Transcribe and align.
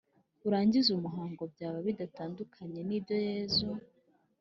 urangize 0.47 0.89
umuhango 0.97 1.41
byaba 1.53 1.77
bidatandukanye 1.87 2.79
n’ibyo 2.87 3.15
yezu 3.27 3.69